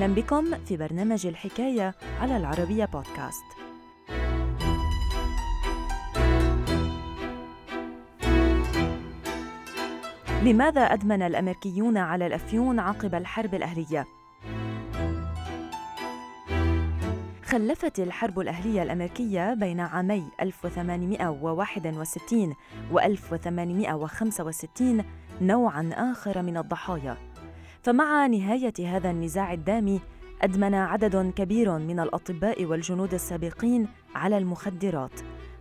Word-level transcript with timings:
أهلا 0.00 0.14
بكم 0.14 0.64
في 0.64 0.76
برنامج 0.76 1.26
الحكاية 1.26 1.94
على 2.20 2.36
العربية 2.36 2.84
بودكاست 2.84 3.44
لماذا 10.42 10.80
أدمن 10.80 11.22
الأمريكيون 11.22 11.96
على 11.96 12.26
الأفيون 12.26 12.78
عقب 12.78 13.14
الحرب 13.14 13.54
الأهلية؟ 13.54 14.06
خلفت 17.44 17.98
الحرب 17.98 18.40
الأهلية 18.40 18.82
الأمريكية 18.82 19.54
بين 19.54 19.80
عامي 19.80 20.24
1861 20.40 22.54
و 22.92 22.98
1865 22.98 25.04
نوعاً 25.40 25.90
آخر 25.94 26.42
من 26.42 26.56
الضحايا 26.56 27.16
فمع 27.82 28.26
نهاية 28.26 28.96
هذا 28.96 29.10
النزاع 29.10 29.52
الدامي 29.52 30.00
أدمن 30.42 30.74
عدد 30.74 31.32
كبير 31.36 31.78
من 31.78 32.00
الأطباء 32.00 32.64
والجنود 32.64 33.14
السابقين 33.14 33.88
على 34.14 34.38
المخدرات 34.38 35.20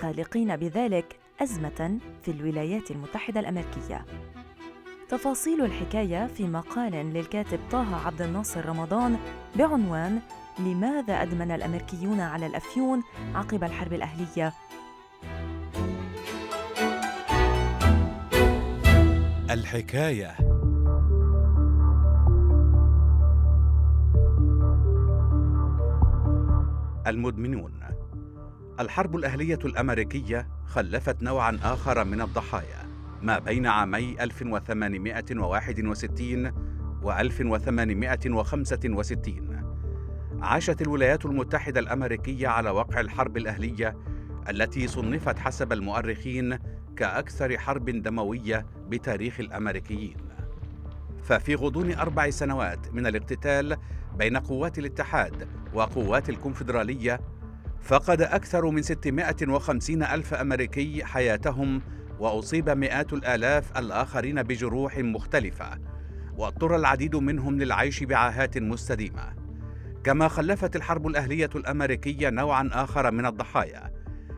خالقين 0.00 0.56
بذلك 0.56 1.16
أزمة 1.40 1.98
في 2.22 2.30
الولايات 2.30 2.90
المتحدة 2.90 3.40
الأمريكية 3.40 4.04
تفاصيل 5.08 5.64
الحكاية 5.64 6.26
في 6.26 6.46
مقال 6.46 6.92
للكاتب 6.92 7.58
طه 7.70 8.06
عبد 8.06 8.22
الناصر 8.22 8.66
رمضان 8.66 9.16
بعنوان 9.56 10.20
لماذا 10.58 11.22
أدمن 11.22 11.50
الأمريكيون 11.50 12.20
على 12.20 12.46
الأفيون 12.46 13.02
عقب 13.34 13.64
الحرب 13.64 13.92
الأهلية؟ 13.92 14.52
الحكاية 19.50 20.49
المدمنون. 27.10 27.72
الحرب 28.80 29.16
الأهلية 29.16 29.58
الأمريكية 29.64 30.48
خلفت 30.66 31.22
نوعا 31.22 31.58
آخر 31.62 32.04
من 32.04 32.20
الضحايا 32.20 32.90
ما 33.22 33.38
بين 33.38 33.66
عامي 33.66 34.22
1861 34.22 36.52
و 37.02 37.12
1865 37.12 39.50
عاشت 40.40 40.82
الولايات 40.82 41.26
المتحدة 41.26 41.80
الأمريكية 41.80 42.48
على 42.48 42.70
وقع 42.70 43.00
الحرب 43.00 43.36
الأهلية 43.36 43.96
التي 44.48 44.86
صنفت 44.86 45.38
حسب 45.38 45.72
المؤرخين 45.72 46.58
كأكثر 46.96 47.58
حرب 47.58 47.90
دموية 47.90 48.66
بتاريخ 48.88 49.40
الأمريكيين. 49.40 50.16
ففي 51.22 51.54
غضون 51.54 51.92
أربع 51.92 52.30
سنوات 52.30 52.94
من 52.94 53.06
الاقتتال 53.06 53.76
بين 54.18 54.36
قوات 54.36 54.78
الاتحاد 54.78 55.48
وقوات 55.74 56.28
الكونفدرالية 56.30 57.20
فقد 57.82 58.22
أكثر 58.22 58.70
من 58.70 58.82
650 58.82 60.02
ألف 60.02 60.34
أمريكي 60.34 61.04
حياتهم 61.04 61.82
وأصيب 62.18 62.70
مئات 62.70 63.12
الآلاف 63.12 63.78
الآخرين 63.78 64.42
بجروح 64.42 64.98
مختلفة 64.98 65.78
واضطر 66.36 66.76
العديد 66.76 67.16
منهم 67.16 67.58
للعيش 67.58 68.04
بعاهات 68.04 68.58
مستديمة. 68.58 69.34
كما 70.04 70.28
خلفت 70.28 70.76
الحرب 70.76 71.06
الأهلية 71.06 71.50
الأمريكية 71.54 72.30
نوعا 72.30 72.70
آخر 72.72 73.10
من 73.10 73.26
الضحايا 73.26 73.92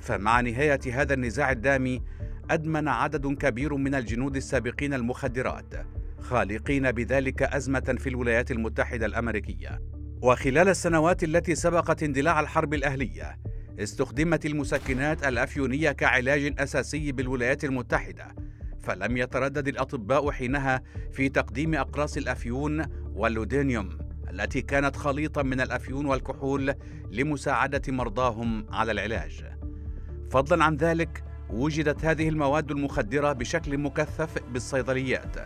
فمع 0.00 0.40
نهاية 0.40 0.80
هذا 0.92 1.14
النزاع 1.14 1.50
الدامي 1.50 2.02
أدمن 2.50 2.88
عدد 2.88 3.26
كبير 3.26 3.74
من 3.74 3.94
الجنود 3.94 4.36
السابقين 4.36 4.94
المخدرات. 4.94 5.95
خالقين 6.26 6.92
بذلك 6.92 7.42
أزمة 7.42 7.96
في 7.98 8.08
الولايات 8.08 8.50
المتحدة 8.50 9.06
الأمريكية. 9.06 9.82
وخلال 10.22 10.68
السنوات 10.68 11.24
التي 11.24 11.54
سبقت 11.54 12.02
اندلاع 12.02 12.40
الحرب 12.40 12.74
الأهلية 12.74 13.38
استخدمت 13.78 14.46
المسكنات 14.46 15.24
الأفيونية 15.24 15.92
كعلاج 15.92 16.54
أساسي 16.58 17.12
بالولايات 17.12 17.64
المتحدة. 17.64 18.34
فلم 18.80 19.16
يتردد 19.16 19.68
الأطباء 19.68 20.30
حينها 20.30 20.82
في 21.12 21.28
تقديم 21.28 21.74
أقراص 21.74 22.16
الأفيون 22.16 22.84
واللودينيوم 23.14 23.98
التي 24.30 24.62
كانت 24.62 24.96
خليطا 24.96 25.42
من 25.42 25.60
الأفيون 25.60 26.06
والكحول 26.06 26.74
لمساعدة 27.10 27.82
مرضاهم 27.88 28.66
على 28.70 28.92
العلاج. 28.92 29.44
فضلا 30.30 30.64
عن 30.64 30.76
ذلك 30.76 31.24
وجدت 31.50 32.04
هذه 32.04 32.28
المواد 32.28 32.70
المخدرة 32.70 33.32
بشكل 33.32 33.78
مكثف 33.78 34.38
بالصيدليات. 34.52 35.36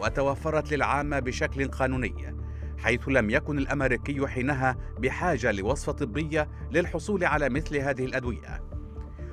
وتوفرت 0.00 0.72
للعامة 0.72 1.18
بشكل 1.18 1.68
قانوني 1.68 2.36
حيث 2.78 3.08
لم 3.08 3.30
يكن 3.30 3.58
الأمريكي 3.58 4.26
حينها 4.26 4.76
بحاجة 4.98 5.52
لوصفة 5.52 5.92
طبية 5.92 6.48
للحصول 6.70 7.24
على 7.24 7.48
مثل 7.48 7.76
هذه 7.76 8.04
الأدوية. 8.04 8.62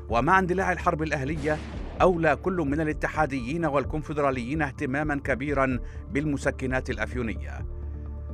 ومع 0.09 0.39
اندلاع 0.39 0.71
الحرب 0.71 1.03
الأهلية 1.03 1.57
أولى 2.01 2.35
كل 2.35 2.57
من 2.57 2.81
الاتحاديين 2.81 3.65
والكونفدراليين 3.65 4.61
اهتماما 4.61 5.15
كبيرا 5.15 5.79
بالمسكنات 6.09 6.89
الأفيونية. 6.89 7.65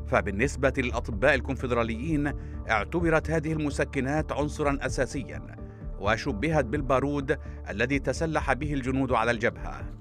فبالنسبة 0.08 0.74
للأطباء 0.78 1.36
الكونفدراليين 1.36 2.34
اعتبرت 2.70 3.32
هذه 3.32 3.54
المسكنات 3.54 4.32
عنصرا 4.32 4.78
أساسيا 4.82 5.56
وشبهت 6.00 6.66
بالبارود 6.66 7.38
الذي 7.70 8.00
تسلح 8.00 8.54
به 8.54 8.74
الجنود 8.74 9.12
على 9.12 9.32
الجبهة. 9.32 9.99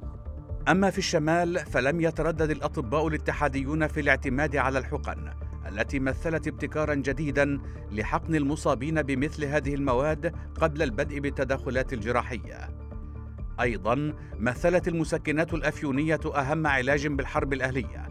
أما 0.69 0.91
في 0.91 0.99
الشمال 0.99 1.59
فلم 1.59 2.01
يتردد 2.01 2.51
الأطباء 2.51 3.09
الاتحاديون 3.09 3.87
في 3.87 4.01
الاعتماد 4.01 4.57
على 4.57 4.79
الحقن 4.79 5.31
التي 5.69 5.99
مثلت 5.99 6.49
ابتكارا 6.49 6.95
جديدا 6.95 7.61
لحقن 7.93 8.35
المصابين 8.35 9.03
بمثل 9.03 9.45
هذه 9.45 9.75
المواد 9.75 10.35
قبل 10.61 10.83
البدء 10.83 11.19
بالتدخلات 11.19 11.93
الجراحية. 11.93 12.71
أيضا 13.61 14.15
مثلت 14.39 14.89
المسكنات 14.89 15.55
الأفيونية 15.55 16.21
أهم 16.35 16.67
علاج 16.67 17.07
بالحرب 17.07 17.53
الأهلية 17.53 18.09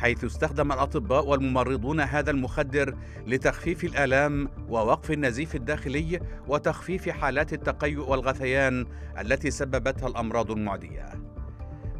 حيث 0.00 0.24
استخدم 0.24 0.72
الأطباء 0.72 1.26
والممرضون 1.26 2.00
هذا 2.00 2.30
المخدر 2.30 2.96
لتخفيف 3.26 3.84
الآلام 3.84 4.48
ووقف 4.68 5.10
النزيف 5.10 5.54
الداخلي 5.54 6.20
وتخفيف 6.48 7.08
حالات 7.08 7.52
التقيؤ 7.52 8.10
والغثيان 8.10 8.86
التي 9.20 9.50
سببتها 9.50 10.08
الأمراض 10.08 10.50
المعدية. 10.50 11.21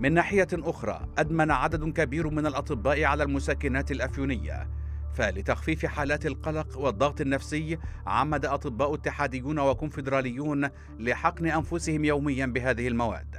من 0.03 0.15
ناحية 0.15 0.49
أخرى 0.53 1.09
أدمن 1.19 1.51
عدد 1.51 1.93
كبير 1.93 2.31
من 2.31 2.47
الأطباء 2.47 3.05
على 3.05 3.23
المسكنات 3.23 3.91
الأفيونية. 3.91 4.69
فلتخفيف 5.15 5.87
حالات 5.87 6.27
القلق 6.27 6.79
والضغط 6.79 7.21
النفسي 7.21 7.79
عمد 8.07 8.47
أطباء 8.47 8.95
اتحاديون 8.95 9.59
وكونفدراليون 9.59 10.69
لحقن 10.99 11.47
أنفسهم 11.47 12.05
يوميا 12.05 12.47
بهذه 12.47 12.89
المواد. 12.89 13.37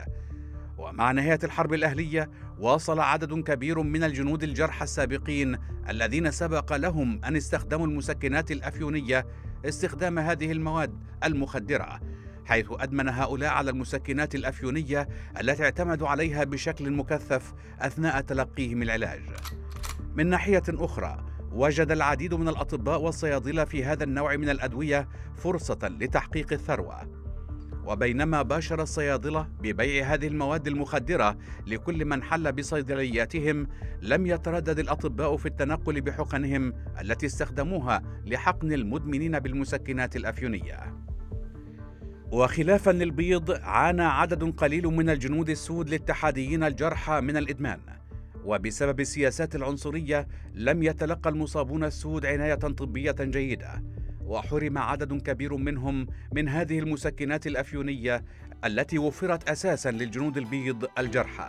ومع 0.78 1.12
نهاية 1.12 1.40
الحرب 1.44 1.74
الأهلية 1.74 2.30
واصل 2.60 3.00
عدد 3.00 3.34
كبير 3.34 3.82
من 3.82 4.04
الجنود 4.04 4.44
الجرحى 4.44 4.84
السابقين 4.84 5.58
الذين 5.90 6.32
سبق 6.32 6.76
لهم 6.76 7.26
أن 7.26 7.36
استخدموا 7.36 7.88
المسكنات 7.88 8.52
الأفيونية 8.52 9.26
استخدام 9.66 10.20
هذه 10.20 10.52
المواد 10.52 11.04
المخدرة. 11.24 12.00
حيث 12.46 12.66
أدمن 12.72 13.10
هؤلاء 13.10 13.50
على 13.50 13.72
المسكنات 13.72 14.36
الأفيونية 14.36 15.08
التي 15.42 15.64
اعتمدوا 15.64 16.08
عليها 16.08 16.44
بشكل 16.44 16.92
مكثف 16.92 17.54
أثناء 17.80 18.22
تلقيهم 18.22 18.82
العلاج. 18.82 19.22
من 20.16 20.28
ناحية 20.28 20.64
أخرى 20.70 21.26
وجد 21.52 21.92
العديد 21.92 22.34
من 22.34 22.48
الأطباء 22.48 23.02
والصيادلة 23.02 23.66
في 23.66 23.86
هذا 23.86 24.04
النوع 24.04 24.36
من 24.36 24.50
الأدوية 24.50 25.08
فرصة 25.36 25.80
لتحقيق 25.84 26.54
الثروة. 26.54 27.24
وبينما 27.86 28.42
باشر 28.42 28.82
الصيادلة 28.82 29.48
ببيع 29.62 30.14
هذه 30.14 30.28
المواد 30.28 30.68
المخدرة 30.68 31.38
لكل 31.68 32.06
من 32.06 32.24
حل 32.24 32.52
بصيدلياتهم 32.52 33.68
لم 34.02 34.28
يتردد 34.28 34.80
الأطباء 34.80 35.38
في 35.38 35.46
التنقل 35.46 36.02
بحقنهم 36.02 36.74
التي 37.02 37.26
استخدموها 37.26 38.02
لحقن 38.26 38.74
المدمنين 38.74 39.40
بالمسكنات 39.40 40.16
الأفيونية. 40.16 41.04
وخلافا 42.34 42.92
للبيض 42.92 43.52
عانى 43.52 44.04
عدد 44.04 44.44
قليل 44.44 44.84
من 44.88 45.10
الجنود 45.10 45.50
السود 45.50 45.88
الاتحاديين 45.88 46.64
الجرحى 46.64 47.22
من 47.22 47.38
الإدمان. 47.38 47.80
وبسبب 48.46 49.00
السياسات 49.00 49.56
العنصرية 49.56 50.28
لم 50.54 50.84
يتلقى 50.84 51.30
المصابون 51.30 51.84
السود 51.84 52.26
عناية 52.26 52.56
طبية 52.56 53.16
جيدة. 53.20 53.84
وحرم 54.26 54.78
عدد 54.78 55.22
كبير 55.22 55.56
منهم 55.58 56.08
من 56.32 56.50
هذه 56.50 56.80
المسكنات 56.80 57.48
الأفيونية 57.48 58.24
التي 58.66 58.98
وفرت 58.98 59.50
أساسا 59.50 59.92
للجنود 59.92 60.38
البيض 60.38 60.86
الجرحى. 60.98 61.48